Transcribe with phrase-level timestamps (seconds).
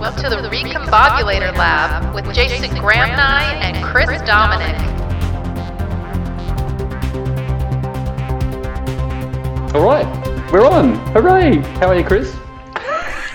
[0.00, 4.74] Welcome to the Recombobulator Lab with Jason Gramney and Chris Dominic.
[9.72, 10.96] All right, we're on.
[11.12, 11.58] Hooray!
[11.78, 12.34] How are you, Chris?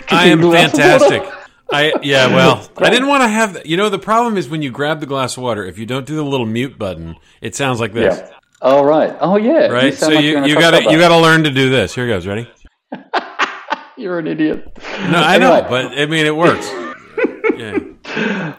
[0.09, 1.23] I am fantastic.
[1.71, 3.53] I yeah, well, I didn't want to have.
[3.53, 3.65] that.
[3.65, 6.05] You know, the problem is when you grab the glass of water, if you don't
[6.05, 8.37] do the little mute button, it sounds like this, Yeah.
[8.61, 9.15] All right.
[9.21, 9.67] Oh yeah.
[9.67, 9.93] right?
[9.93, 11.45] sound so like you you're in a you truck got to you got to learn
[11.45, 11.95] to do this.
[11.95, 12.27] Here goes.
[12.27, 12.51] Ready?
[13.99, 14.71] You're an idiot.
[15.11, 15.69] No, I know, Anyway.
[15.69, 16.69] but I mean, it works.
[17.59, 17.77] Yeah.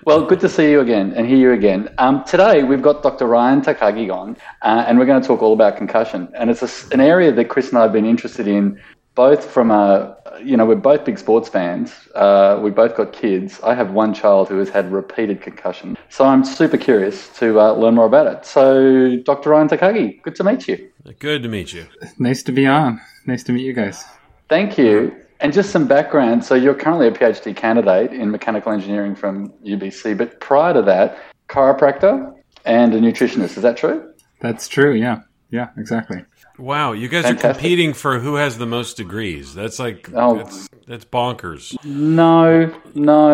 [0.05, 1.89] Well, good to see you again and hear you again.
[1.97, 3.27] Um, today we've got Dr.
[3.27, 6.29] Ryan Takagi on, uh, and we're going to talk all about concussion.
[6.35, 8.79] And it's a s an area that Chris and I have been interested in,
[9.15, 11.88] both from a, you know, we're both big sports fans.
[12.15, 13.59] Uh, we both got kids.
[13.65, 17.73] I have one child who has had repeated concussion, so I'm super curious to uh,
[17.73, 18.45] learn more about it.
[18.45, 19.49] So, Dr.
[19.51, 20.77] Ryan Takagi, good to meet you.
[21.19, 21.87] Good to meet you.
[22.19, 23.01] Nice to be on.
[23.27, 24.05] Nice to meet you guys.
[24.51, 25.16] Thank you.
[25.41, 26.45] And just some background.
[26.45, 31.19] So you're currently a PhD candidate in mechanical engineering from UBC, but prior to that,
[31.49, 32.35] chiropractor
[32.66, 33.57] and a nutritionist.
[33.57, 34.13] Is that true?
[34.41, 34.93] That's true.
[34.93, 35.21] Yeah.
[35.51, 36.24] Yeah, exactly.
[36.59, 37.51] Wow, you guys Fantastic.
[37.51, 39.55] are competing for who has the most degrees.
[39.55, 40.37] That's like Oh.
[40.37, 41.74] that's, that's bonkers.
[41.85, 43.33] No, no.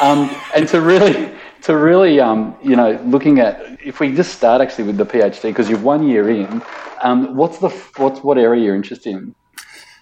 [0.00, 4.62] um, and to really, to really, um, you know, looking at if we just start
[4.62, 6.62] actually with the PhD because you're one year in.
[7.02, 9.34] Um, what's the what's what area you're interested in?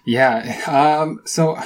[0.05, 0.61] Yeah.
[0.67, 1.59] Um, so,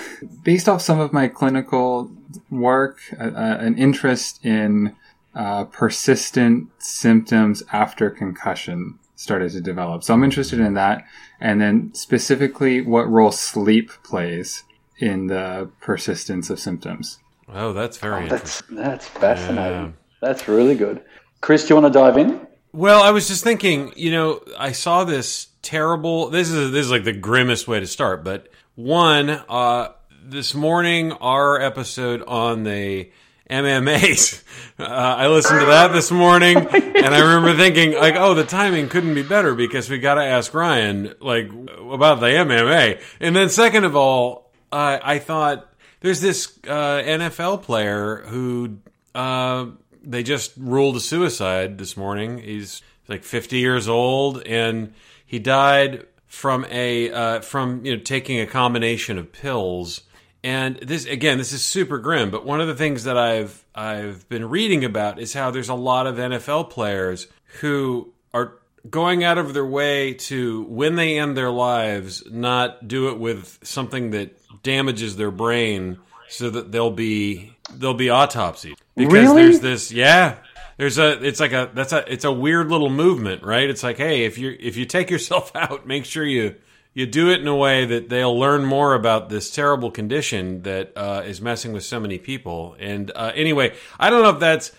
[0.43, 2.11] based off some of my clinical
[2.49, 4.95] work, uh, uh, an interest in
[5.35, 10.03] uh, persistent symptoms after concussion started to develop.
[10.03, 11.05] So, I'm interested in that.
[11.39, 14.63] And then, specifically, what role sleep plays
[14.99, 17.19] in the persistence of symptoms.
[17.49, 18.75] Oh, that's very interesting.
[18.75, 19.87] That's that's fascinating.
[19.87, 19.91] Yeah.
[20.21, 21.03] That's really good.
[21.41, 22.47] Chris, do you want to dive in?
[22.75, 26.29] Well, I was just thinking, you know, I saw this terrible.
[26.29, 29.89] This is this is like the grimmest way to start, but one, uh,
[30.23, 33.11] this morning our episode on the
[33.47, 34.41] MMAs,
[34.79, 38.89] uh, I listened to that this morning, and I remember thinking like, oh, the timing
[38.89, 43.49] couldn't be better because we got to ask Ryan like about the MMA, and then
[43.49, 48.79] second of all, uh, I thought there's this uh, NFL player who
[49.13, 49.67] uh,
[50.03, 52.39] they just ruled a suicide this morning.
[52.39, 54.93] He's like 50 years old, and
[55.25, 60.01] he died from a uh, from you know taking a combination of pills.
[60.43, 62.31] And this again, this is super grim.
[62.31, 65.75] But one of the things that I've I've been reading about is how there's a
[65.75, 67.27] lot of NFL players
[67.61, 68.57] who are
[68.89, 73.59] going out of their way to when they end their lives not do it with
[73.63, 75.97] something that damages their brain
[76.27, 79.43] so that they'll be they'll be autopsies because Really?
[79.43, 80.37] there's this yeah.
[80.77, 83.69] There's a it's like a that's a it's a weird little movement right?
[83.69, 86.55] It's like hey if you if you take yourself out make sure you
[86.95, 90.93] you do it in a way that they'll learn more about this terrible condition that
[90.95, 92.75] uh, is messing with so many people.
[92.79, 94.71] And uh, anyway i don't know if that's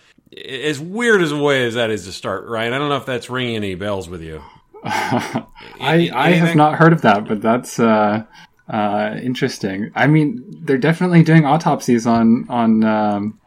[0.47, 3.07] as weird as a way as that is to start right i don't know if
[3.07, 4.43] that's ringing any bells with you.
[4.85, 8.25] I, I have not heard of that, but that's uh,
[8.69, 9.91] uh, interesting.
[9.95, 13.41] I mean, they're definitely doing autopsies on on um,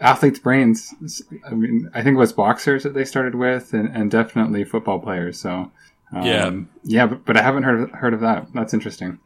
[0.00, 0.94] athletes' brains.
[1.46, 4.98] I mean, I think it was boxers that they started with, and, and definitely football
[4.98, 5.38] players.
[5.40, 5.70] So,
[6.12, 6.52] um, Yeah.
[6.84, 8.48] yeah, but, but I haven't heard of, heard of that.
[8.52, 9.18] That's interesting.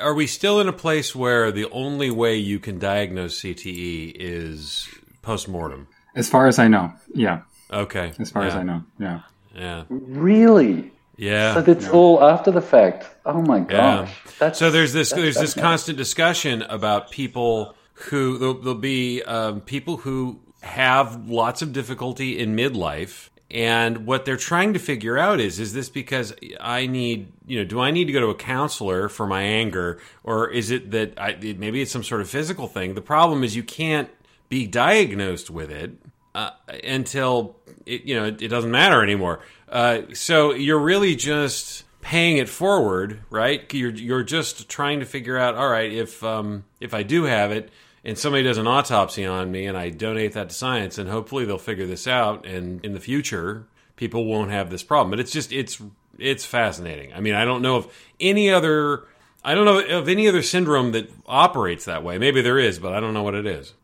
[0.00, 4.88] are we still in a place where the only way you can diagnose cte is
[5.22, 5.86] post-mortem
[6.16, 7.42] As far as I know, yeah.
[7.70, 9.20] okay As far as I know, yeah.
[9.54, 10.90] yeah Really?
[11.16, 13.06] Yeah So that's all after the fact.
[13.24, 14.12] Oh my gosh.
[14.38, 19.22] That's, So there's this that's there's this constant discussion about people who there'll, there'll be
[19.22, 25.16] um, people who have lots of difficulty in midlife, and what they're trying to figure
[25.18, 28.28] out is is this because I need you know do I need to go to
[28.28, 32.20] a counselor for my anger, or is it that I it- maybe it's some sort
[32.20, 32.94] of physical thing?
[32.94, 34.10] The problem is you can't
[34.48, 35.92] be diagnosed with it
[36.34, 36.50] uh,
[36.82, 39.40] until it, you know it, it doesn't matter anymore.
[39.74, 43.70] Uh, so you're really just paying it forward, right?
[43.74, 45.56] You're you're just trying to figure out.
[45.56, 47.70] All right, if um, if I do have it,
[48.04, 51.44] and somebody does an autopsy on me, and I donate that to science, and hopefully
[51.44, 53.66] they'll figure this out, and in the future
[53.96, 55.10] people won't have this problem.
[55.10, 55.82] But it's just it's
[56.18, 57.12] it's fascinating.
[57.12, 59.08] I mean, I don't know of any other.
[59.44, 62.16] I don't know of any other syndrome that operates that way.
[62.16, 63.74] Maybe there is, but I don't know what it is.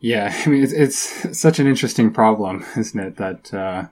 [0.00, 3.16] Yeah, I mean, it's, it's such an interesting problem, isn't it?
[3.16, 3.86] That, uh,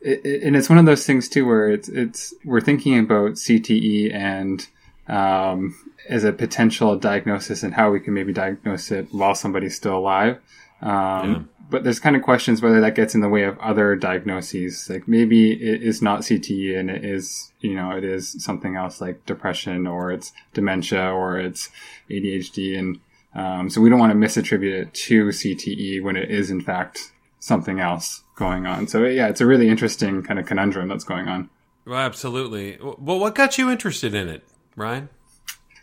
[0.00, 3.32] it, it- and it's one of those things too, where it's it's we're thinking about
[3.32, 4.66] CTE and
[5.08, 5.74] um,
[6.08, 10.38] as a potential diagnosis and how we can maybe diagnose it while somebody's still alive.
[10.82, 14.88] Um, But there's kind of questions whether that gets in the way of other diagnoses.
[14.90, 19.00] Like maybe it is not CTE and it is, you know, it is something else
[19.00, 21.68] like depression or it's dementia or it's
[22.10, 22.98] ADHD and
[23.32, 27.12] Um, so we don't want to misattribute it to CTE when it is in fact
[27.40, 28.86] something else going on.
[28.86, 31.50] So yeah, it's a really interesting kind of conundrum that's going on.
[31.84, 32.78] Well, absolutely.
[32.80, 34.44] Well, what got you interested in it,
[34.76, 35.08] Ryan?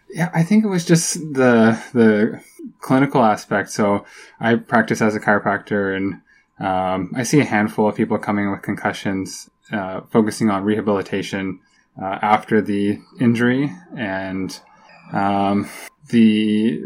[0.10, 2.42] Yeah, I think it was just the the
[2.80, 3.72] clinical aspect.
[3.72, 4.06] So
[4.40, 6.22] I practice as a chiropractor, and
[6.60, 11.60] um, I see a handful of people coming with concussions, uh, focusing on rehabilitation
[12.02, 14.58] uh, after the injury, and
[15.12, 15.68] um,
[16.10, 16.82] the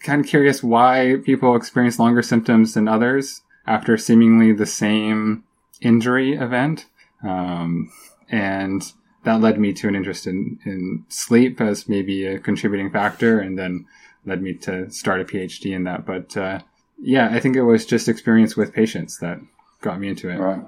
[0.00, 5.44] kind of curious why people experience longer symptoms than others after seemingly the same
[5.80, 6.86] injury event.
[7.22, 7.92] Um,
[8.30, 8.82] and
[9.24, 13.58] that led me to an interest in, in sleep as maybe a contributing factor and
[13.58, 13.86] then
[14.24, 16.06] led me to start a PhD in that.
[16.06, 16.60] But uh,
[16.98, 19.38] yeah, I think it was just experience with patients that
[19.80, 20.38] got me into it.
[20.38, 20.64] Right.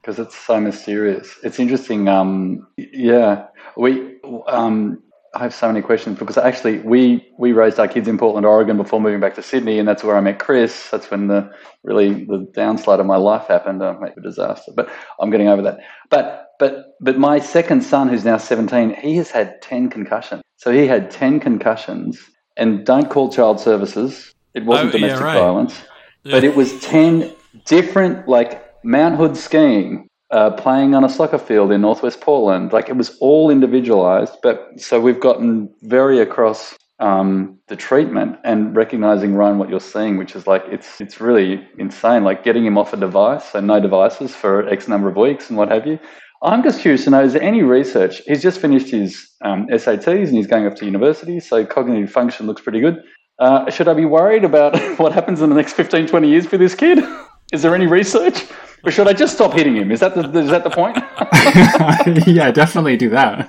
[0.00, 1.38] Because it's so mysterious.
[1.42, 2.08] It's interesting.
[2.08, 3.46] Um, yeah,
[3.76, 5.02] we um,
[5.34, 8.76] I have so many questions because actually we we raised our kids in Portland, Oregon
[8.76, 10.90] before moving back to Sydney, and that's where I met Chris.
[10.90, 11.50] That's when the
[11.82, 14.72] really the downslide of my life happened, I uh, a disaster.
[14.76, 15.78] But I'm getting over that.
[16.10, 20.42] But but but my second son, who's now 17, he has had 10 concussions.
[20.56, 22.20] So he had 10 concussions,
[22.58, 24.34] and don't call child services.
[24.52, 25.38] It wasn't oh, domestic yeah, right.
[25.38, 25.82] violence,
[26.24, 26.32] yeah.
[26.32, 27.32] but it was 10
[27.64, 32.72] different like Mount Hood skiing uh, playing on a soccer field in Northwest Portland.
[32.72, 38.74] Like it was all individualized, but so we've gotten very across um, the treatment and
[38.74, 42.24] recognizing Ryan what you're seeing, which is like it's it's really insane.
[42.24, 45.58] Like getting him off a device, so no devices for X number of weeks and
[45.58, 45.98] what have you.
[46.42, 48.22] I'm just curious to know: is there any research?
[48.26, 52.46] He's just finished his um, SATs and he's going off to university, so cognitive function
[52.46, 53.02] looks pretty good.
[53.38, 56.56] Uh, should I be worried about what happens in the next 15, 20 years for
[56.56, 57.00] this kid?
[57.52, 58.44] Is there any research?
[58.84, 59.92] Or should I just stop hitting him?
[59.92, 60.96] Is that the, is that the point?
[62.26, 63.48] yeah, definitely do that.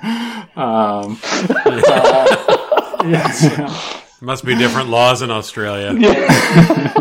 [0.56, 1.20] Um,
[1.66, 3.94] uh, yeah.
[4.22, 5.94] Must be different laws in Australia.
[6.00, 6.12] Yeah.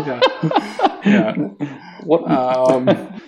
[0.05, 0.21] yeah.
[1.05, 1.33] yeah.
[2.03, 2.29] What?
[2.29, 3.21] Um,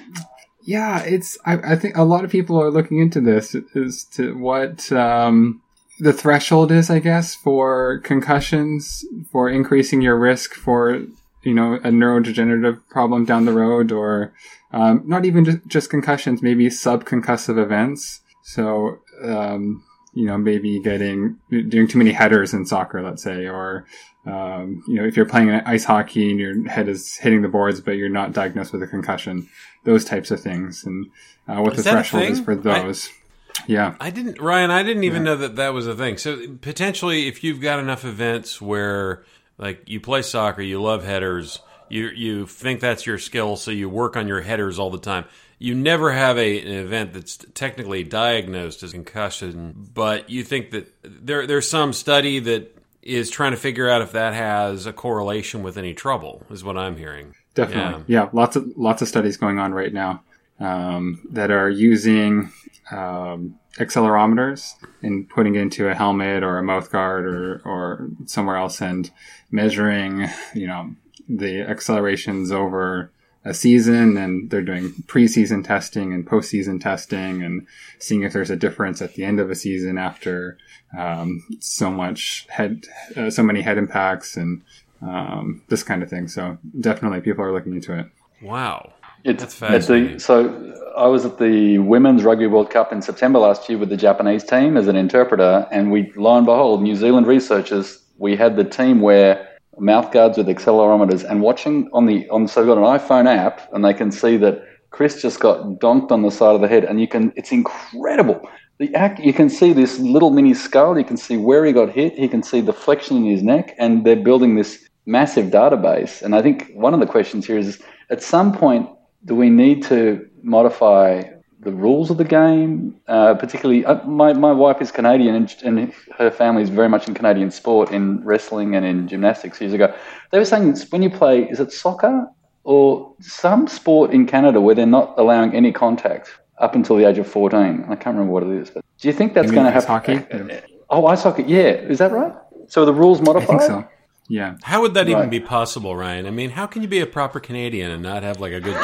[0.63, 1.37] yeah, it's.
[1.45, 5.61] I, I, think a lot of people are looking into this as to what um,
[5.99, 11.05] the threshold is, I guess, for concussions, for increasing your risk for
[11.43, 14.33] you know a neurodegenerative problem down the road, or
[14.75, 18.21] um, not even just, just, concussions, maybe subconcussive events.
[18.43, 19.83] So, um,
[20.13, 23.85] you know, maybe getting, doing too many headers in soccer, let's say, or,
[24.25, 27.81] um, you know, if you're playing ice hockey and your head is hitting the boards,
[27.81, 29.47] but you're not diagnosed with a concussion,
[29.83, 30.83] those types of things.
[30.85, 31.07] And
[31.47, 33.09] uh, what is the threshold is for those.
[33.09, 33.95] I, yeah.
[33.99, 35.31] I didn't, Ryan, I didn't even yeah.
[35.31, 36.17] know that that was a thing.
[36.17, 39.23] So potentially, if you've got enough events where,
[39.57, 43.89] like, you play soccer, you love headers, you you think that's your skill, so you
[43.89, 45.25] work on your headers all the time.
[45.57, 50.93] You never have a, an event that's technically diagnosed as concussion, but you think that
[51.03, 55.63] there there's some study that is trying to figure out if that has a correlation
[55.63, 56.43] with any trouble.
[56.49, 57.35] Is what I'm hearing.
[57.53, 58.23] Definitely, yeah.
[58.23, 60.23] yeah lots of lots of studies going on right now
[60.59, 62.51] um, that are using
[62.91, 68.57] um, accelerometers and putting it into a helmet or a mouth guard or or somewhere
[68.57, 69.11] else and
[69.51, 70.95] measuring, you know,
[71.27, 73.11] the accelerations over
[73.45, 77.67] a season and they're doing preseason testing and postseason testing and
[77.99, 80.57] seeing if there's a difference at the end of a season after
[80.97, 84.63] um, so much head, uh, so many head impacts and
[85.01, 86.27] um, this kind of thing.
[86.27, 88.07] So definitely people are looking into it.
[88.41, 88.93] Wow.
[89.23, 90.13] It's, That's fascinating.
[90.13, 93.89] The, so I was at the Women's Rugby World Cup in September last year with
[93.89, 98.35] the Japanese team as an interpreter, and we, lo and behold, New Zealand researchers, we
[98.35, 102.73] had the team wear mouth guards with accelerometers and watching on the on so they've
[102.73, 106.31] got an iPhone app and they can see that Chris just got donked on the
[106.31, 108.41] side of the head and you can it's incredible.
[108.77, 111.89] The act you can see this little mini skull, you can see where he got
[111.91, 116.21] hit, he can see the flexion in his neck, and they're building this massive database.
[116.21, 118.89] And I think one of the questions here is at some point
[119.25, 121.23] do we need to modify
[121.59, 122.99] the rules of the game.
[123.07, 127.07] Uh, particularly, uh, my, my wife is Canadian and, and, her family is very much
[127.07, 129.93] in Canadian sport, in wrestling and in gymnastics years ago.
[130.31, 132.27] They were saying when you play, is it soccer
[132.63, 137.17] or some sport in Canada where they're not allowing any contact up until the age
[137.17, 137.85] of 14?
[137.89, 138.69] I can't remember what it is.
[138.69, 139.87] But do you think that's going to happen?
[139.87, 140.61] Hockey?
[140.89, 141.43] Oh, ice hockey.
[141.43, 141.71] Yeah.
[141.71, 142.33] Is that right?
[142.67, 143.55] So the rules modified?
[143.55, 143.87] I think so.
[144.27, 144.55] Yeah.
[144.63, 145.17] How would that right.
[145.17, 146.25] even be possible, Ryan?
[146.25, 148.75] I mean, how can you be a proper Canadian and not have like a good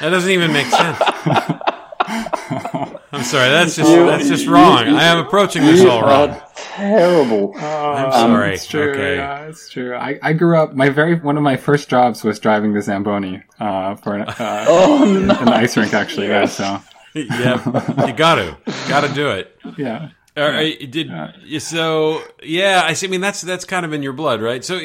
[0.00, 0.98] that doesn't even make sense.
[3.12, 3.48] I'm sorry.
[3.50, 4.86] That's just you, that's just wrong.
[4.86, 6.40] You, I am approaching this all wrong.
[6.54, 7.54] Terrible.
[7.56, 8.54] I'm um, sorry.
[8.54, 8.90] It's true.
[8.90, 9.16] Okay.
[9.16, 9.94] Yeah, it's true.
[9.94, 10.74] I, I grew up.
[10.74, 14.34] My very one of my first jobs was driving the Zamboni uh, for an, uh,
[14.68, 15.34] oh, no.
[15.34, 15.92] an ice rink.
[15.92, 16.58] Actually, yes.
[16.60, 16.78] yeah.
[16.78, 18.56] So yeah, you got to,
[18.88, 19.56] got to do it.
[19.76, 20.10] Yeah.
[20.36, 21.10] All right, did
[21.60, 22.22] so?
[22.42, 23.08] Yeah, I see.
[23.08, 24.64] I mean, that's that's kind of in your blood, right?
[24.64, 24.78] So,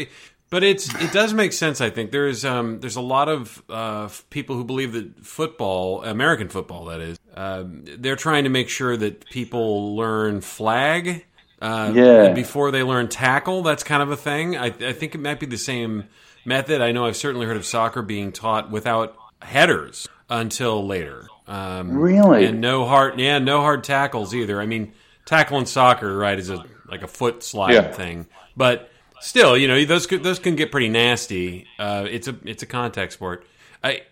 [0.55, 1.81] but it's it does make sense.
[1.81, 6.47] I think there's um there's a lot of uh, people who believe that football, American
[6.47, 11.25] football, that is, um, they're trying to make sure that people learn flag.
[11.61, 12.31] Uh, Yeah.
[12.31, 14.55] Before they learn tackle, that's kind of a thing.
[14.55, 16.05] I, I think it might be the same
[16.45, 16.79] method.
[16.79, 21.27] I know I've certainly heard of soccer being taught without headers until later.
[21.47, 22.45] Um, Really?
[22.45, 24.61] and no hard, yeah, no hard tackles either.
[24.61, 24.93] I mean,
[25.25, 27.91] tackle in soccer, right, is a like a foot slide Yeah.
[27.91, 28.89] thing, but
[29.25, 31.67] still, you know, those could, those can get pretty nasty.
[31.79, 33.45] Uh, it's a it's a contact sport.
[33.83, 34.03] I.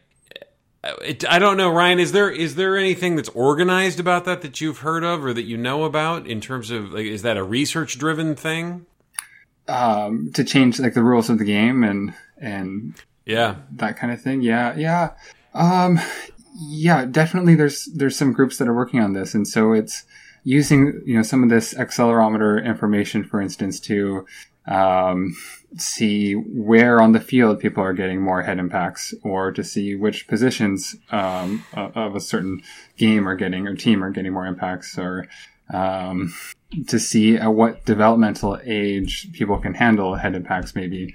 [1.01, 1.99] It, I don't know, Ryan.
[1.99, 5.43] Is there is there anything that's organized about that that you've heard of or that
[5.43, 8.85] you know about in terms of like is that a research driven thing?
[9.67, 14.21] um, to change like the rules of the game and and Yeah, that kind of
[14.21, 14.41] thing.
[14.41, 15.11] Yeah, yeah,
[15.53, 15.99] um,
[16.57, 17.05] yeah.
[17.05, 20.03] Definitely, there's there's some groups that are working on this, and so it's
[20.43, 24.25] using you know some of this accelerometer information, for instance, to
[24.67, 25.35] um,
[25.77, 30.27] see where on the field people are getting more head impacts, or to see which
[30.27, 32.61] positions um, of a certain
[32.97, 35.27] game are getting or team are getting more impacts, or
[35.73, 36.33] um,
[36.87, 41.13] to see at what developmental age people can handle head impacts, maybe.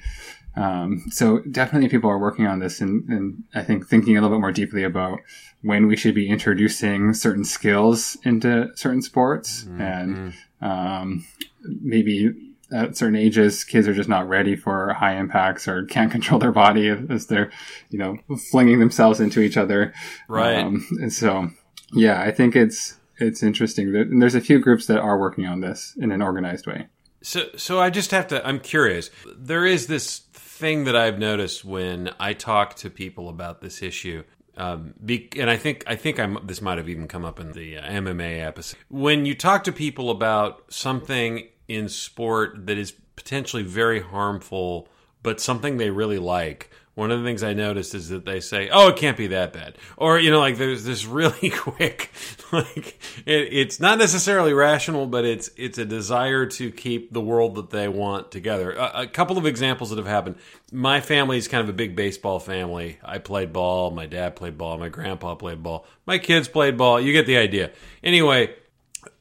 [0.57, 4.37] Um, so definitely people are working on this and, and I think thinking a little
[4.37, 5.21] bit more deeply about
[5.63, 11.25] when we should be introducing certain skills into certain sports and um,
[11.63, 16.39] maybe at certain ages kids are just not ready for high impacts or can't control
[16.39, 17.51] their body as they're
[17.91, 18.17] you know
[18.51, 19.93] flinging themselves into each other
[20.29, 20.59] Right.
[20.59, 21.49] um, and so
[21.93, 25.61] yeah i think it's it's interesting and there's a few groups that are working on
[25.61, 26.87] this in an organized way
[27.21, 28.47] So, so I just have to.
[28.47, 29.11] I'm curious.
[29.37, 34.23] There is this thing that I've noticed when I talk to people about this issue,
[34.57, 36.39] um, be, and I think I think I'm.
[36.47, 38.79] This might have even come up in the uh, MMA episode.
[38.89, 44.89] When you talk to people about something in sport that is potentially very harmful,
[45.23, 46.71] but something they really like.
[46.95, 49.53] One of the things I noticed is that they say, "Oh, it can't be that
[49.53, 52.11] bad," or you know, like there's this really quick,
[52.51, 57.55] like it, it's not necessarily rational, but it's it's a desire to keep the world
[57.55, 58.73] that they want together.
[58.73, 60.39] A, a couple of examples that have happened.
[60.73, 62.99] My family is kind of a big baseball family.
[63.05, 63.93] I played ball.
[63.93, 64.77] My dad played ball.
[64.77, 65.87] My grandpa played ball.
[66.05, 67.01] My kids played ball.
[67.01, 67.71] You get the idea.
[68.03, 68.57] Anyway,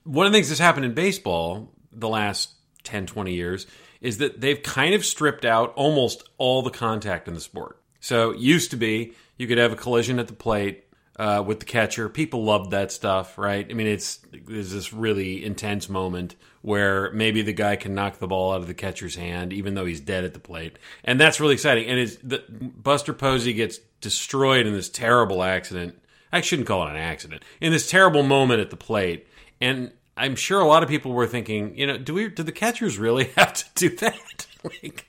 [0.03, 2.51] one of the things that's happened in baseball the last
[2.83, 3.67] 10, 20 years
[4.01, 7.81] is that they've kind of stripped out almost all the contact in the sport.
[7.99, 10.85] So it used to be you could have a collision at the plate
[11.17, 12.09] uh, with the catcher.
[12.09, 13.65] People loved that stuff, right?
[13.69, 18.27] I mean, it's there's this really intense moment where maybe the guy can knock the
[18.27, 21.39] ball out of the catcher's hand, even though he's dead at the plate, and that's
[21.39, 21.87] really exciting.
[21.87, 26.01] And it's the, Buster Posey gets destroyed in this terrible accident.
[26.31, 27.43] I shouldn't call it an accident.
[27.61, 29.27] In this terrible moment at the plate,
[29.59, 32.51] and I'm sure a lot of people were thinking, you know, do we do the
[32.51, 34.47] catchers really have to do that?
[34.63, 35.05] like,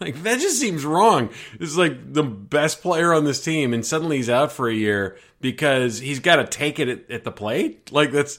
[0.00, 1.28] like that just seems wrong.
[1.58, 4.74] This is like the best player on this team, and suddenly he's out for a
[4.74, 7.90] year because he's got to take it at, at the plate.
[7.92, 8.38] Like that's.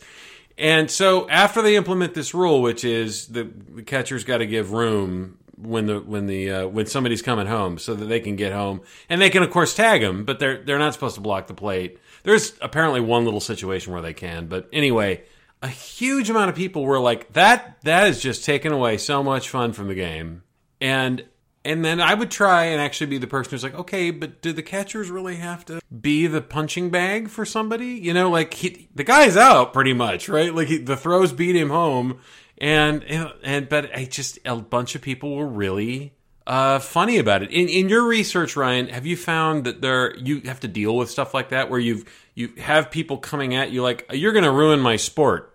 [0.57, 4.73] And so after they implement this rule, which is the, the catcher's got to give
[4.73, 8.51] room when the when the uh, when somebody's coming home, so that they can get
[8.51, 11.47] home, and they can of course tag him, but they're they're not supposed to block
[11.47, 11.99] the plate.
[12.23, 15.23] There's apparently one little situation where they can, but anyway,
[15.61, 17.77] a huge amount of people were like that.
[17.83, 20.43] That is just taking away so much fun from the game,
[20.79, 21.23] and
[21.63, 24.51] and then I would try and actually be the person who's like, okay, but do
[24.51, 27.89] the catchers really have to be the punching bag for somebody?
[27.89, 30.53] You know, like he, the guy's out pretty much, right?
[30.53, 32.19] Like he, the throws beat him home,
[32.57, 36.13] and and, but I just a bunch of people were really
[36.47, 37.51] uh, funny about it.
[37.51, 41.11] In in your research, Ryan, have you found that there you have to deal with
[41.11, 44.51] stuff like that where you've you have people coming at you like you're going to
[44.51, 45.50] ruin my sport?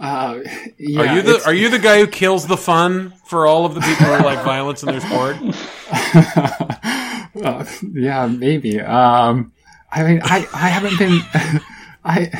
[0.00, 0.38] Uh,
[0.78, 3.74] yeah, Are you the are you the guy who kills the fun for all of
[3.74, 5.36] the people who like violence in their sport?
[7.44, 8.80] Uh, yeah, maybe.
[8.80, 9.52] Um,
[9.90, 11.20] I mean, I, I haven't been,
[12.04, 12.30] I,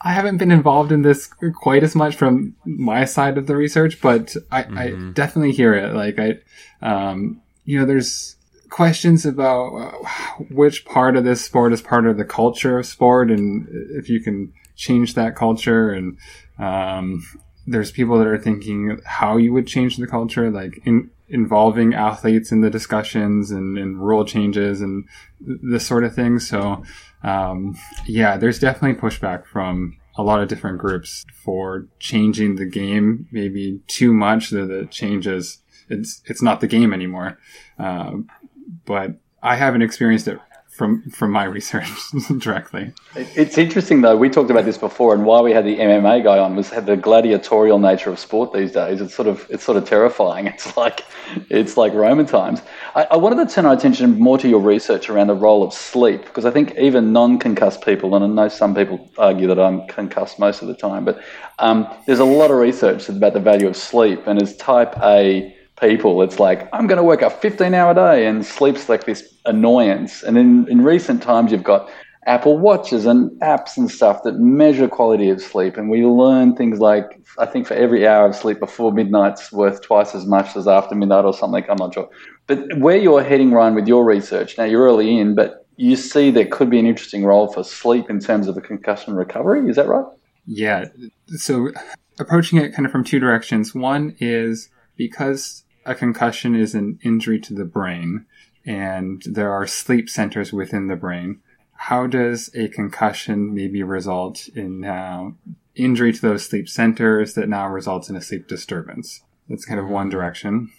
[0.00, 4.00] I haven't been involved in this quite as much from my side of the research,
[4.00, 5.94] but I, I definitely hear it.
[5.94, 6.38] Like I,
[6.80, 8.36] um, you know, there's
[8.70, 13.30] questions about uh, which part of this sport is part of the culture of sport,
[13.30, 16.18] and if you can change that culture, and
[16.58, 17.22] um,
[17.66, 22.52] there's people that are thinking how you would change the culture, like in involving athletes
[22.52, 25.04] in the discussions and, and rule changes and
[25.44, 26.38] th- this sort of thing.
[26.38, 26.84] So,
[27.22, 27.74] um,
[28.06, 33.80] yeah, there's definitely pushback from a lot of different groups for changing the game maybe
[33.86, 35.58] too much that changes.
[35.88, 37.38] It's it's not the game anymore.
[37.78, 38.28] Um,
[38.84, 39.12] but
[39.42, 40.38] I haven't experienced it
[40.72, 41.86] from from my research
[42.38, 42.92] directly.
[43.14, 44.16] It's interesting though.
[44.16, 46.86] We talked about this before, and why we had the MMA guy on was had
[46.86, 49.02] the gladiatorial nature of sport these days.
[49.02, 50.46] It's sort of it's sort of terrifying.
[50.52, 51.04] It's like
[51.50, 52.62] it's like Roman times.
[52.94, 55.72] I, I wanted to turn our attention more to your research around the role of
[55.74, 59.86] sleep because I think even non-concussed people, and I know some people argue that I'm
[59.88, 61.22] concussed most of the time, but
[61.58, 65.54] um, there's a lot of research about the value of sleep, and as Type A
[65.82, 69.34] people, it's like, I'm going to work a 15 hour day and sleep's like this
[69.44, 70.22] annoyance.
[70.22, 71.90] And in, in recent times, you've got
[72.26, 75.76] Apple Watches and apps and stuff that measure quality of sleep.
[75.76, 79.82] And we learn things like, I think for every hour of sleep before midnight's worth
[79.82, 81.64] twice as much as after midnight or something.
[81.68, 82.08] I'm not sure.
[82.46, 86.30] But where you're heading, Ryan, with your research, now you're early in, but you see
[86.30, 89.68] there could be an interesting role for sleep in terms of a concussion recovery.
[89.68, 90.06] Is that right?
[90.46, 90.86] Yeah.
[91.28, 91.70] So
[92.20, 93.74] approaching it kind of from two directions.
[93.74, 98.26] One is because a concussion is an injury to the brain
[98.64, 101.40] and there are sleep centers within the brain.
[101.74, 105.30] How does a concussion maybe result in uh,
[105.74, 109.22] injury to those sleep centers that now results in a sleep disturbance?
[109.48, 110.70] That's kind of one direction.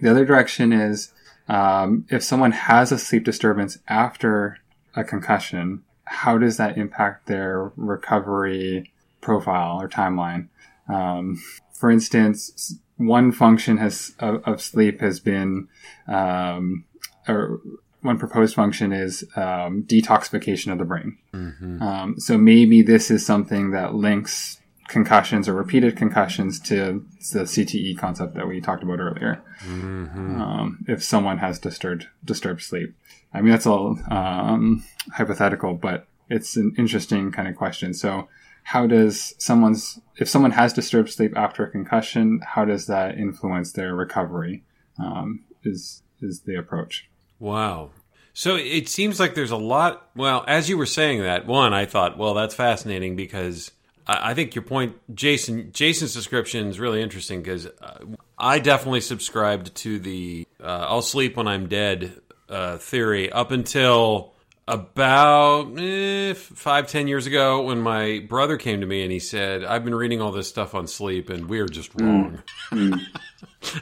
[0.00, 1.12] The other direction is
[1.48, 4.58] um, if someone has a sleep disturbance after
[4.94, 10.48] a concussion, how does that impact their recovery profile or timeline?
[10.88, 15.68] Um, for instance, one function has of, of sleep has been,
[16.08, 16.84] um,
[17.28, 17.60] or
[18.02, 21.18] one proposed function is um, detoxification of the brain.
[21.32, 21.82] Mm-hmm.
[21.82, 27.98] Um, so maybe this is something that links concussions or repeated concussions to the CTE
[27.98, 29.42] concept that we talked about earlier.
[29.64, 30.40] Mm-hmm.
[30.40, 32.94] Um, if someone has disturbed disturbed sleep,
[33.34, 37.94] I mean that's all um, hypothetical, but it's an interesting kind of question.
[37.94, 38.28] So
[38.66, 43.72] how does someone's if someone has disturbed sleep after a concussion how does that influence
[43.72, 44.64] their recovery
[44.98, 47.08] um, is is the approach.
[47.38, 47.90] Wow.
[48.32, 51.86] So it seems like there's a lot well as you were saying that one i
[51.86, 53.70] thought well that's fascinating because
[54.06, 58.04] i, I think your point jason jason's description is really interesting because uh,
[58.38, 64.34] i definitely subscribed to the uh, i'll sleep when i'm dead uh, theory up until
[64.68, 69.62] about eh, five ten years ago when my brother came to me and he said
[69.62, 72.04] i've been reading all this stuff on sleep and we're just mm.
[72.04, 72.42] wrong.
[72.72, 73.00] Mm.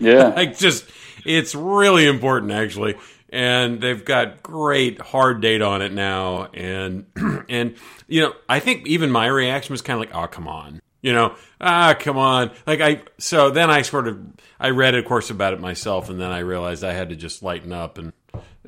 [0.01, 0.29] yeah.
[0.37, 0.87] Like just
[1.25, 2.97] it's really important actually.
[3.31, 6.45] And they've got great hard data on it now.
[6.55, 7.07] And
[7.49, 10.81] and you know i think even my reaction was kind of like oh come on.
[11.03, 12.51] You know ah come on.
[12.67, 14.21] Like i so then i sort of
[14.61, 16.11] i read of course about it myself.
[16.11, 18.13] And then i realized i had to just lighten up and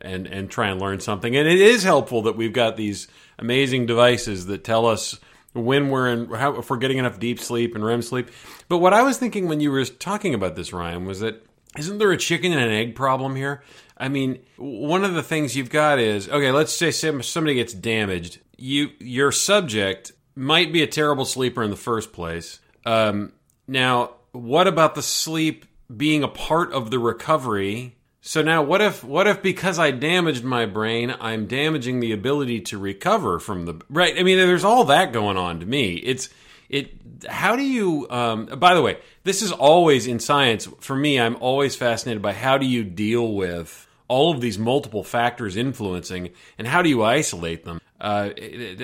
[0.00, 1.36] and and try and learn something.
[1.36, 5.18] And it is helpful that we've got these amazing devices that tell us
[5.52, 8.30] when we're in how, if we're getting enough deep sleep and REM sleep.
[8.68, 11.44] But what I was thinking when you were talking about this, Ryan, was that
[11.78, 13.62] isn't there a chicken and an egg problem here?
[13.98, 16.52] I mean, one of the things you've got is okay.
[16.52, 18.40] Let's say somebody gets damaged.
[18.56, 22.60] You your subject might be a terrible sleeper in the first place.
[22.84, 23.32] Um,
[23.66, 27.95] now, what about the sleep being a part of the recovery
[28.26, 32.60] so now what if what if because I damaged my brain, I'm damaging the ability
[32.62, 34.18] to recover from the right?
[34.18, 35.94] I mean, there's all that going on to me.
[35.94, 36.28] It's
[36.68, 36.90] it
[37.28, 41.36] how do you um, by the way, this is always in science for me, I'm
[41.36, 46.66] always fascinated by how do you deal with all of these multiple factors influencing and
[46.66, 47.80] how do you isolate them?
[48.00, 48.30] Uh,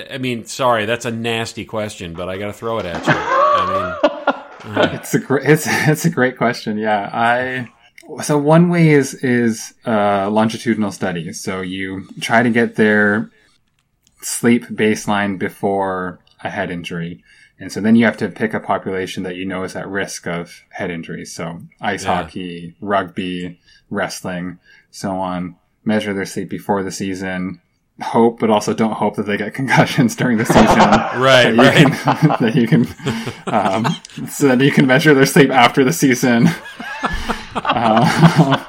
[0.08, 3.12] I mean, sorry, that's a nasty question, but I got to throw it at you.
[3.12, 6.78] I mean, uh, it's a great, it's, it's a great question.
[6.78, 7.68] Yeah, I
[8.20, 11.40] so one way is is uh, longitudinal studies.
[11.40, 13.30] So you try to get their
[14.20, 17.22] sleep baseline before a head injury,
[17.58, 20.26] and so then you have to pick a population that you know is at risk
[20.26, 21.32] of head injuries.
[21.32, 22.22] So ice yeah.
[22.22, 24.58] hockey, rugby, wrestling,
[24.90, 25.56] so on.
[25.84, 27.60] Measure their sleep before the season.
[28.00, 30.66] Hope, but also don't hope that they get concussions during the season.
[30.66, 31.92] right, that right.
[31.92, 32.86] Can, that you can,
[33.46, 36.48] um, so that you can measure their sleep after the season.
[37.54, 38.64] Uh,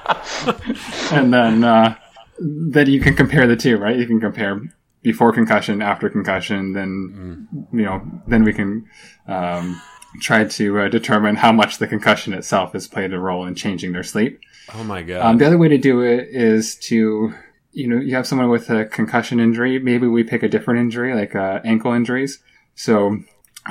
[1.12, 1.96] and then uh,
[2.40, 3.98] then you can compare the two, right?
[3.98, 4.62] You can compare
[5.02, 6.74] before concussion, after concussion.
[6.74, 7.78] Then mm.
[7.78, 8.88] you know, then we can
[9.28, 9.82] um,
[10.20, 13.94] try to uh, determine how much the concussion itself has played a role in changing
[13.94, 14.40] their sleep.
[14.74, 15.22] Oh my god!
[15.22, 17.34] Um, the other way to do it is to
[17.72, 19.80] you know you have someone with a concussion injury.
[19.80, 22.40] Maybe we pick a different injury, like uh, ankle injuries.
[22.76, 23.20] So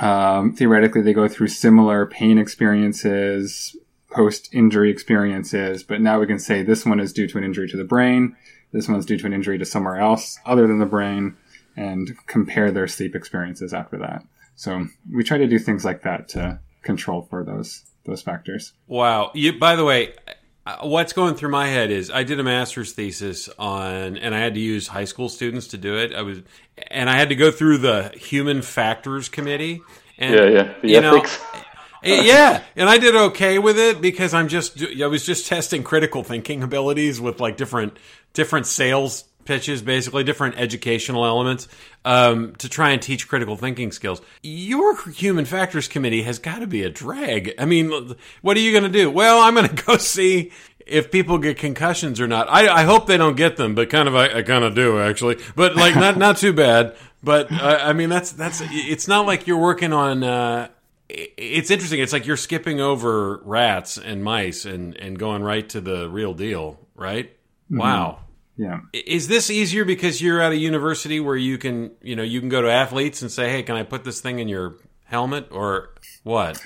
[0.01, 3.75] um, theoretically, they go through similar pain experiences,
[4.13, 7.67] post injury experiences, but now we can say this one is due to an injury
[7.67, 8.35] to the brain,
[8.71, 11.35] this one's due to an injury to somewhere else other than the brain,
[11.75, 14.23] and compare their sleep experiences after that.
[14.55, 18.73] So we try to do things like that to control for those those factors.
[18.87, 19.31] Wow.
[19.33, 20.13] You, by the way,
[20.65, 24.39] uh, what's going through my head is I did a master's thesis on, and I
[24.39, 26.13] had to use high school students to do it.
[26.13, 26.39] I was,
[26.87, 29.81] and I had to go through the human factors committee.
[30.17, 30.73] And, Yeah, yeah.
[30.81, 31.39] The you know, ethics.
[31.53, 31.62] Eh,
[32.03, 36.23] yeah, and I did okay with it because I'm just I was just testing critical
[36.23, 37.97] thinking abilities with like different
[38.33, 41.67] different sales pitches, basically different educational elements
[42.05, 44.21] um, to try and teach critical thinking skills.
[44.41, 47.53] Your human factors committee has got to be a drag.
[47.59, 49.09] I mean, what are you going to do?
[49.09, 50.51] Well, I'm going to go see
[50.85, 52.49] if people get concussions or not.
[52.49, 54.99] I, I hope they don't get them, but kind of I, I kind of do
[54.99, 55.37] actually.
[55.55, 56.95] But like not not too bad.
[57.23, 60.23] But uh, I mean that's that's it's not like you're working on.
[60.23, 60.67] Uh,
[61.13, 61.99] it's interesting.
[61.99, 66.33] It's like you're skipping over rats and mice and, and going right to the real
[66.33, 67.31] deal, right?
[67.69, 68.19] Wow.
[68.57, 68.81] Yeah.
[68.93, 72.49] Is this easier because you're at a university where you can, you know, you can
[72.49, 75.95] go to athletes and say, "Hey, can I put this thing in your helmet?" or
[76.23, 76.61] what?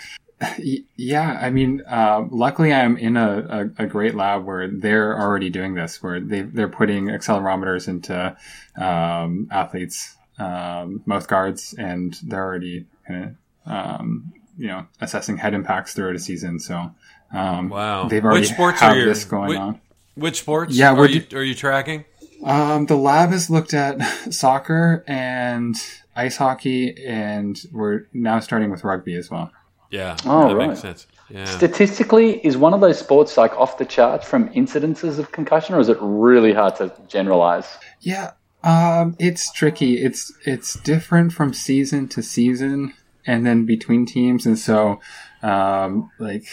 [0.95, 5.49] Yeah, I mean, uh, luckily I'm in a, a, a great lab where they're already
[5.49, 8.35] doing this, where they, they're putting accelerometers into
[8.75, 15.53] um, athletes' um, mouth guards, and they're already kind of, um, you know, assessing head
[15.53, 16.59] impacts throughout a season.
[16.59, 16.91] So,
[17.33, 18.07] um, Wow.
[18.07, 19.81] they've already Which sports have are you- this going which- on.
[20.15, 20.75] Which sports?
[20.75, 22.05] Yeah, are you are you tracking?
[22.43, 24.01] Um, the lab has looked at
[24.33, 25.75] soccer and
[26.15, 29.51] ice hockey, and we're now starting with rugby as well.
[29.91, 30.67] Yeah, Oh, that right.
[30.69, 31.05] makes sense.
[31.29, 31.45] Yeah.
[31.45, 35.79] Statistically, is one of those sports like off the charts from incidences of concussion, or
[35.79, 37.67] is it really hard to generalize?
[38.01, 38.31] Yeah,
[38.63, 39.97] um, it's tricky.
[40.03, 42.93] It's it's different from season to season,
[43.27, 44.99] and then between teams, and so,
[45.43, 46.45] um, like,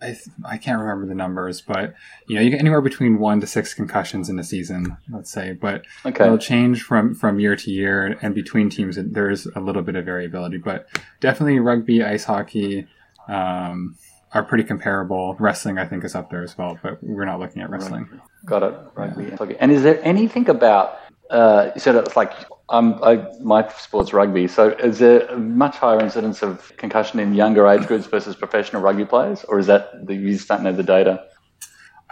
[0.00, 1.94] I th- I can't remember the numbers, but
[2.28, 5.52] you know, you get anywhere between one to six concussions in a season, let's say,
[5.52, 6.24] but Okay.
[6.24, 10.04] it'll change from from year to year, and between teams, there's a little bit of
[10.04, 10.86] variability, but
[11.20, 12.86] definitely rugby, ice hockey.
[13.28, 13.96] Um,
[14.32, 15.34] are pretty comparable.
[15.38, 18.06] Wrestling, I think, is up there as well, but we're not looking at wrestling.
[18.44, 18.74] Got it.
[18.94, 19.32] Rugby.
[19.40, 19.56] Okay.
[19.60, 20.98] And is there anything about?
[21.30, 22.32] Uh, you said it's like
[22.68, 24.48] um, I, my sport's rugby.
[24.48, 28.82] So is there a much higher incidence of concussion in younger age groups versus professional
[28.82, 31.26] rugby players, or is that the, you just don't know the data?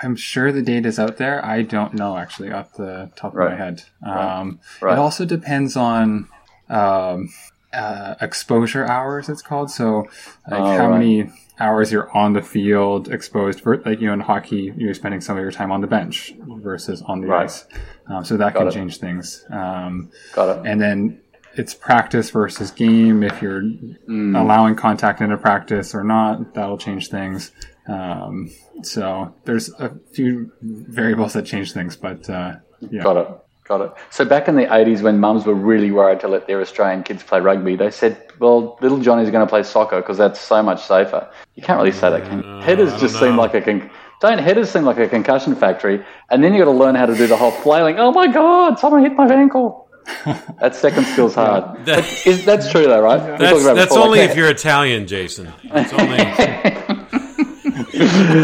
[0.03, 1.45] I'm sure the data's out there.
[1.45, 3.85] I don't know actually off the top of my head.
[4.05, 4.95] Um, Right.
[4.95, 6.29] It also depends on
[6.69, 7.33] um,
[7.75, 9.29] uh, exposure hours.
[9.29, 10.07] It's called so
[10.51, 10.99] like Oh, how right.
[10.99, 13.61] many hours you're on the field exposed.
[13.61, 16.35] For, like you know in hockey, you're spending some of your time on the bench
[16.39, 17.45] versus on the Right.
[17.45, 17.67] ice.
[18.09, 18.73] Um, so that Got can it.
[18.73, 19.45] change things.
[19.51, 20.67] Um, Got it.
[20.67, 21.21] and then
[21.57, 23.23] it's practice versus game.
[23.23, 24.39] If you're Mm.
[24.39, 27.53] allowing contact into practice or not, that'll change things.
[27.87, 28.51] Um,
[28.83, 33.29] so there's a few variables that change things, but uh, yeah, Got it.
[33.65, 33.93] Got it.
[34.11, 37.23] So back in the 80s, when mums were really worried to let their Australian kids
[37.23, 40.83] play rugby, they said, well, little Johnny's going to play soccer because that's so much
[40.85, 41.27] safer.
[41.55, 42.25] You can't really say that.
[42.29, 42.61] Can you?
[42.61, 46.53] Headers just seem like a con- don't headers seem like a concussion factory, and then
[46.53, 47.99] you got to learn how to do the whole flailing.
[47.99, 49.89] Oh my god, someone hit my ankle.
[50.61, 51.85] that second skill's hard.
[51.87, 53.39] That- But that's true though, right?
[53.39, 55.53] That's only if you're Italian, Jason.
[55.73, 56.19] That's only.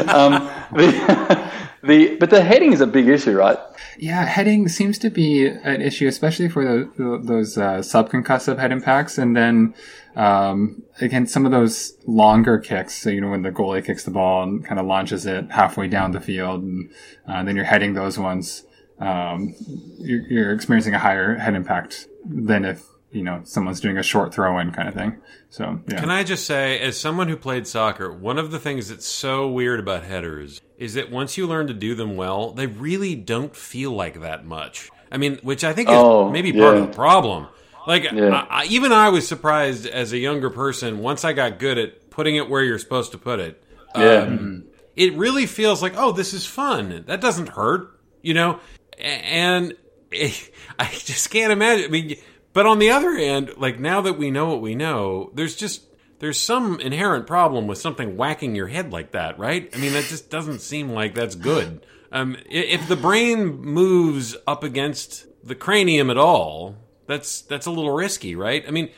[0.09, 1.50] um, the,
[1.83, 3.59] the but the heading is a big issue, right?
[4.01, 9.19] yeah, heading seems to be an issue, especially for the, those uh, subconcussive head impacts,
[9.19, 9.75] and then
[10.17, 12.95] um, again some of those longer kicks.
[12.95, 15.87] So you know when the goalie kicks the ball and kind of launches it halfway
[15.87, 16.91] down the field, and
[17.29, 18.65] uh, then you're heading those ones.
[18.99, 19.55] Um,
[19.99, 24.33] you're, you're experiencing a higher head impact than if you know someone's doing a short
[24.33, 25.21] throw in kind of thing.
[25.51, 26.01] So yeah.
[26.01, 29.47] Can I just say, as someone who played soccer, one of the things that's so
[29.47, 33.55] weird about headers is that once you learn to do them well, they really don't
[33.55, 34.91] feel like that much.
[35.13, 36.83] I mean, which I think is Oh, maybe part yeah.
[36.83, 37.47] of the problem.
[37.87, 38.47] Like, Yeah.
[38.51, 42.11] I, I, even I was surprised as a younger person once I got good at
[42.11, 43.63] putting it where you're supposed to put it.
[43.95, 44.23] Yeah.
[44.23, 44.65] Um,
[44.97, 47.05] it really feels like, oh, this is fun.
[47.07, 48.61] That doesn't hurt, you know?
[48.99, 49.75] And
[50.11, 51.85] it, I just can't imagine.
[51.85, 52.17] I mean,
[52.53, 55.83] but on the other hand, like now that we know what we know, there's just
[56.21, 59.69] there's some inherent problem with something whacking your head like that, right?
[59.75, 61.85] I mean, that just doesn't seem like that's good.
[62.13, 67.93] Um, if the brain moves up against the cranium at all, that's that's a little
[67.93, 68.65] risky, right?
[68.67, 68.91] I mean,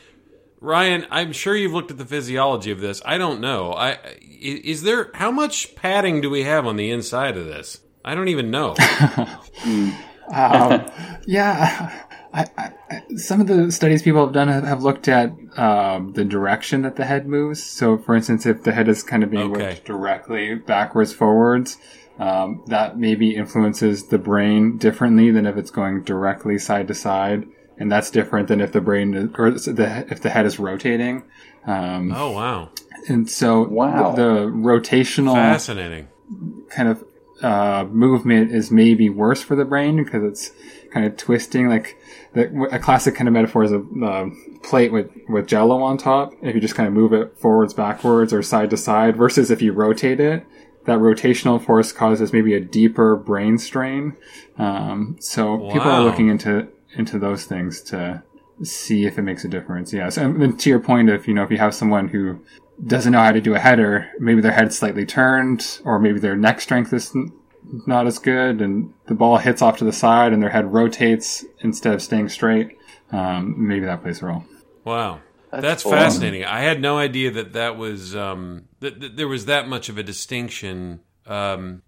[0.59, 3.01] Ryan, I'm sure you've looked at the physiology of this.
[3.05, 3.73] I don't know.
[3.73, 7.79] I is there how much padding do we have on the inside of this?
[8.03, 8.75] I don't even know.
[10.33, 10.85] um,
[11.25, 15.31] yeah, I, I, I, some of the studies people have done have, have looked at
[15.57, 17.61] um, the direction that the head moves.
[17.63, 19.67] So, for instance, if the head is kind of being Okay.
[19.67, 21.77] whipped directly backwards, forwards,
[22.19, 27.45] um, that maybe influences the brain differently than if it's going directly side to side,
[27.77, 31.23] and that's different than if the brain is, or the if the head is rotating.
[31.65, 32.69] Um, oh wow,
[33.07, 34.11] and so Wow.
[34.11, 36.07] the, the rotational fascinating.
[36.69, 37.03] kind of
[37.41, 40.51] uh, movement is maybe worse for the brain because it's
[40.93, 41.67] kind of twisting.
[41.67, 41.97] Like
[42.33, 44.29] the, a classic kind of metaphor is a uh,
[44.61, 46.33] plate with with Jello on top.
[46.41, 49.61] If you just kind of move it forwards, backwards, or side to side, versus if
[49.61, 50.45] you rotate it,
[50.85, 54.15] that rotational force causes maybe a deeper brain strain.
[54.57, 58.23] Um, so people are looking into into those things to
[58.61, 59.91] see if it makes a difference.
[59.91, 62.39] Yes, and then to your point, if you know if you have someone who
[62.85, 66.35] doesn't know how to do a header, maybe their head's slightly turned, or maybe their
[66.35, 67.15] neck strength is
[67.87, 71.43] not as good, and the ball hits off to the side, and their head rotates
[71.59, 72.77] instead of staying straight.
[73.11, 74.43] Um, maybe that plays a role.
[74.83, 75.21] Wow.
[75.51, 75.97] That's, That's awesome.
[75.99, 76.45] fascinating.
[76.45, 79.99] I had no idea that that was um, that, that there was that much of
[79.99, 81.01] a distinction.
[81.27, 81.83] Um,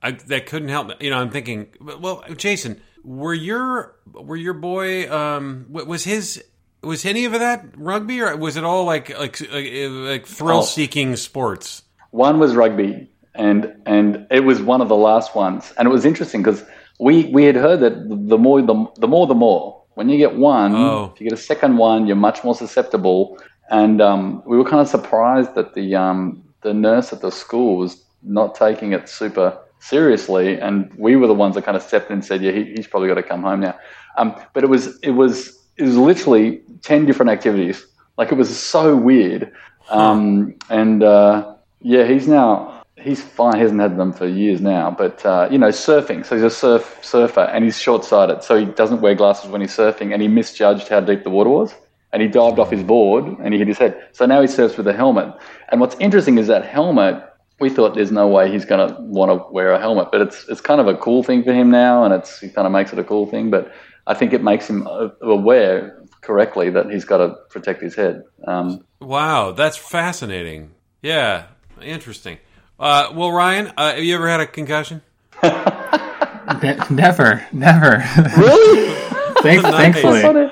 [0.00, 0.86] I, that couldn't help.
[0.86, 0.94] me.
[1.00, 1.68] You know, I'm thinking.
[1.80, 6.44] Well, Jason, were your were your boy um, was his
[6.80, 11.16] was any of that rugby or was it all like like like, like thrill seeking
[11.16, 11.82] sports?
[12.10, 15.72] One was rugby, and and it was one of the last ones.
[15.78, 16.64] And it was interesting because
[17.00, 17.94] we we had heard that
[18.28, 19.76] the more the, the more the more.
[19.94, 21.10] When you get one, Oh.
[21.12, 23.38] if you get a second one, you're much more susceptible.
[23.70, 27.76] And um, we were kind of surprised that the um, the nurse at the school
[27.76, 32.10] was not taking it super seriously, and we were the ones that kind of stepped
[32.10, 33.76] in and said, "Yeah, he, he's probably got to come home now."
[34.16, 37.86] Um, but it was it was it was literally ten different activities.
[38.16, 39.52] Like it was so weird.
[39.90, 43.54] Um, and uh, yeah, he's now he's fine.
[43.54, 44.90] He hasn't had them for years now.
[44.90, 46.24] But uh, you know, surfing.
[46.24, 49.60] So he's a surf surfer, and he's short sighted, so he doesn't wear glasses when
[49.60, 51.74] he's surfing, and he misjudged how deep the water was.
[52.10, 54.02] And he dived off his board and he hit his head.
[54.12, 55.30] So now he surfs with a helmet.
[55.68, 57.22] And what's interesting is that helmet
[57.60, 60.48] we thought there's no way he's going to want to wear a helmet, but it's
[60.48, 62.92] it's kind of a cool thing for him now, and it's it kind of makes
[62.92, 63.50] it a cool thing.
[63.50, 63.72] But
[64.06, 68.22] I think it makes him uh, aware correctly that he's got to protect his head.
[68.46, 70.70] Um, Wow, that's fascinating.
[71.02, 71.46] Yeah,
[71.80, 72.38] interesting.
[72.78, 75.02] Uh, well, Ryan, uh, have you ever had a concussion?
[75.42, 78.04] Ne- never, never.
[78.36, 78.94] really?
[79.42, 80.48] Thank, Thankfully, Uh,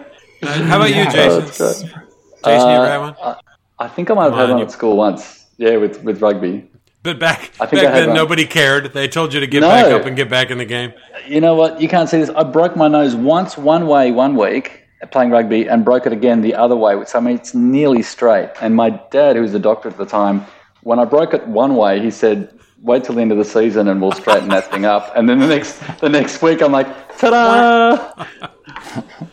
[0.65, 1.41] how about you, Jason?
[1.45, 2.05] That's great.
[2.45, 3.17] Jason, you ever had one?
[3.21, 3.35] Uh,
[3.79, 5.47] I think I might have Come had on, one you- at school once.
[5.59, 6.69] Yeah, with with rugby.
[7.03, 8.17] But back I think back I had then, one.
[8.17, 8.93] nobody cared.
[8.93, 9.69] They told you to get No.
[9.69, 10.93] back up and get back in the game.
[11.27, 11.81] You know what?
[11.81, 12.31] You can't see this.
[12.31, 16.43] I broke my nose once one way one week playing rugby and broke it again
[16.43, 17.03] the other way.
[17.07, 18.51] So I mean, it's nearly straight.
[18.61, 20.45] And my dad, who was a doctor at the time,
[20.87, 22.49] when I broke it one way, he said,
[22.81, 25.41] "Wait till the end of the season and we'll straighten that thing up." And then
[25.41, 26.87] the next the next week, I'm like,
[27.19, 28.25] "Ta-da!"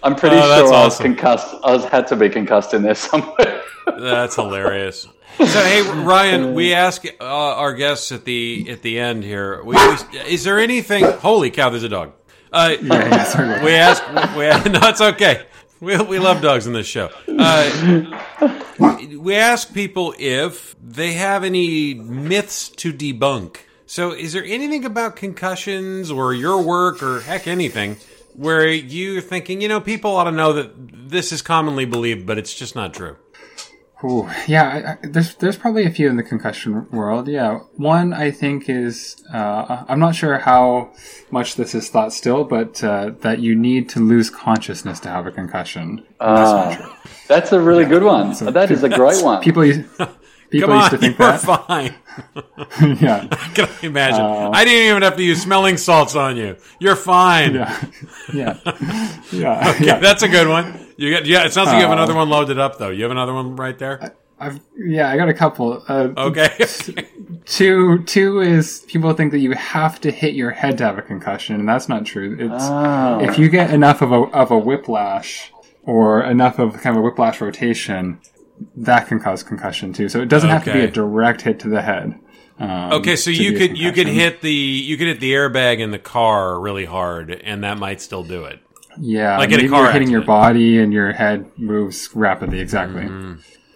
[0.02, 1.54] I'm pretty Oh, sure I was concussed.
[1.64, 3.62] I was had to be concussed in there somewhere.
[4.00, 5.08] That's hilarious.
[5.40, 9.64] So hey, Ryan, we ask uh, our guests at the at the end here.
[9.64, 11.04] We, we, is there anything?
[11.04, 11.72] Holy cow!
[11.72, 12.12] There's a dog.
[12.52, 14.08] Uh, yeah, yeah, sorry we ask.
[14.38, 15.48] We, no, it's okay.
[15.84, 17.10] We, we love dogs in this show.
[17.28, 18.20] Uh,
[19.18, 23.58] we ask people if they have any myths to debunk.
[23.86, 27.98] So, is there anything about concussions or your work or heck anything
[28.34, 30.72] where you're thinking, you know, people ought to know that
[31.10, 33.18] this is commonly believed, but it's just not true?
[34.04, 37.28] Ooh, yeah, I, I, there's there's probably a few in the concussion world.
[37.28, 40.92] Yeah, one I think is uh, I'm not sure how
[41.32, 45.26] much this is thought still, but uh, that you need to lose consciousness to have
[45.26, 46.06] a concussion.
[46.20, 46.86] That's not true.
[46.90, 48.34] Ah, that's a really good one.
[48.54, 49.42] that is a great one.
[49.42, 49.64] People
[50.54, 51.42] people Come used on, to think you're that.
[51.68, 52.98] fine.
[53.02, 54.22] yeah, Can I imagine?
[54.22, 56.56] Uh, I didn't even have to use smelling salts on you.
[56.80, 57.56] You're fine.
[57.56, 57.86] yeah,
[58.34, 58.58] yeah,
[59.32, 59.72] yeah.
[59.72, 60.00] Okay, yeah.
[60.00, 60.88] that's a good one.
[60.98, 61.46] You got yeah.
[61.46, 62.90] It sounds like you have Uh, another one loaded up though.
[62.92, 64.14] You have another one right there.
[64.40, 65.84] I've, yeah, I got a couple.
[65.88, 66.50] Uh, Okay.
[67.46, 71.02] Two, two is people think that you have to hit your head to have a
[71.02, 72.36] concussion, and that's not true.
[72.40, 73.20] It's Ah.
[73.22, 75.52] if you get enough of a of a whiplash
[75.84, 78.20] or enough of kind of a whiplash rotation,
[78.78, 80.10] that can cause concussion too.
[80.10, 82.20] So it doesn't have to be a direct hit to the head.
[82.60, 85.92] Um, okay, so you could you could hit the you could hit the airbag in
[85.92, 88.60] the car really hard, and that might still do it.
[89.00, 92.60] yeah, like in a car you're hitting your body and your head moves rapidly.
[92.60, 93.10] Exactly.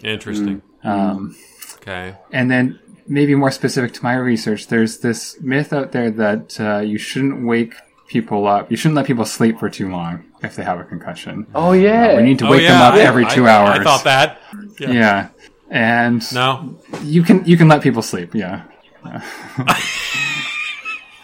[0.04, 0.62] Interesting.
[0.84, 1.36] Um,
[1.82, 2.16] Okay.
[2.34, 6.80] And then maybe more specific to my research, there's this myth out there that uh,
[6.80, 7.74] you shouldn't wake
[8.08, 8.70] people up.
[8.70, 11.48] You shouldn't let people sleep for too long if they have a concussion.
[11.56, 12.18] oh yeah.
[12.18, 13.80] We need to Oh wake yeah, them up I- every I- two hours.
[13.80, 14.40] I thought that.
[14.80, 15.30] Yeah.
[15.70, 18.34] And No, you can you can let people sleep.
[18.34, 18.64] Yeah.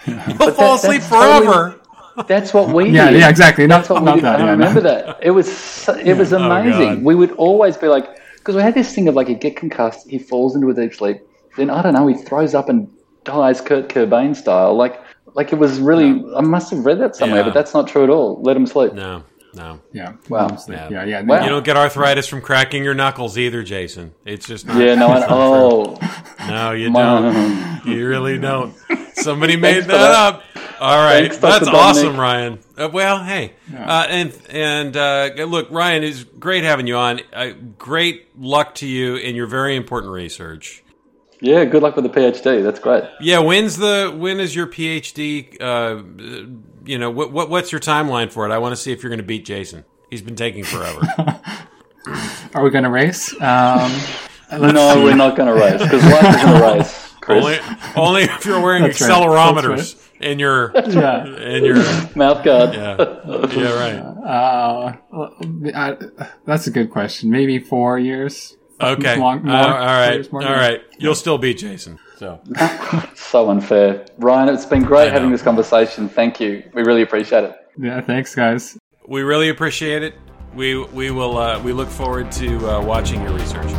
[0.05, 1.79] you'll fall asleep that's totally- forever.
[2.27, 3.09] That's what we Yeah.
[3.09, 3.21] did.
[3.21, 3.29] Yeah.
[3.29, 3.65] Exactly.
[3.65, 4.25] Not That's what not we did.
[4.25, 4.39] that.
[4.41, 4.89] I Yeah, remember no.
[4.89, 5.17] that.
[5.21, 6.95] It was it was Oh, amazing.
[6.95, 7.03] God.
[7.03, 10.07] we would always be like, because we had this thing of like, he get concussed,
[10.09, 11.17] he falls into a deep sleep,
[11.57, 12.87] then I don't know, he throws up and
[13.23, 14.75] dies Kurt Cobain style.
[14.75, 15.01] Like,
[15.33, 16.23] like it was really.
[16.35, 17.45] I must have read that somewhere, Yeah.
[17.45, 18.39] but that's not true at all.
[18.43, 18.93] Let him sleep.
[18.93, 19.23] No.
[19.55, 19.79] No.
[19.91, 20.13] Yeah.
[20.29, 20.63] Well.
[20.67, 20.89] Yeah.
[20.89, 21.03] Yeah.
[21.05, 21.21] Yeah.
[21.21, 21.43] Wow.
[21.43, 24.13] You don't get arthritis from cracking your knuckles either, Jason.
[24.25, 24.77] It's just not.
[24.77, 25.97] Yeah, no, I, oh,
[26.47, 27.81] No, you man.
[27.85, 27.93] don't.
[27.95, 28.75] You really don't.
[29.13, 30.11] Somebody made that that.
[30.11, 30.43] up.
[30.79, 32.59] All right, Thanks, that's awesome, Ryan.
[32.77, 37.21] Uh, well, hey, uh, and and uh, look, Ryan, it's great having you on.
[37.31, 40.83] Uh, great luck to you in your very important research.
[41.39, 42.61] yeah, good luck with the PhD.
[42.63, 43.03] That's great.
[43.21, 45.61] Yeah, when's the when is your PhD?
[46.83, 48.51] Uh, you know, what, what what's your timeline for it?
[48.51, 49.85] I want to see if you're going to beat Jason.
[50.09, 51.01] He's been taking forever.
[52.53, 53.33] Are we going to race?
[53.41, 53.91] Um,
[54.51, 57.43] No, we're not going to race because life isn't a race, Chris.
[57.43, 57.59] only
[57.95, 59.09] only if you're wearing That's right.
[59.09, 61.25] accelerometers in your yeah.
[61.25, 61.77] in your
[62.15, 62.75] Mouth guard.
[62.75, 62.95] yeah
[63.51, 63.99] yeah right.
[64.23, 64.95] Uh,
[65.73, 65.97] I,
[66.45, 67.31] that's a good question.
[67.31, 68.55] Maybe four years.
[68.79, 69.17] Okay.
[69.17, 70.13] Long- more, Uh, all right.
[70.13, 70.51] years, all years.
[70.57, 70.81] right.
[70.99, 71.97] You'll still beat Jason.
[72.17, 72.39] So
[73.15, 74.05] So unfair.
[74.17, 76.07] Ryan, it's been great having this conversation.
[76.07, 76.63] Thank you.
[76.73, 77.55] We really appreciate it.
[77.77, 78.01] Yeah.
[78.01, 78.77] Thanks, guys.
[79.07, 80.13] we really appreciate it.
[80.53, 83.71] We we will uh, we look forward to uh, watching your research.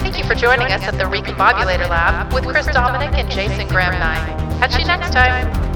[0.00, 3.92] Thank you for joining us at the Recombobulator Lab with Chris Dominic and Jason Graham
[3.92, 4.58] Nye.
[4.58, 5.71] Catch you next time.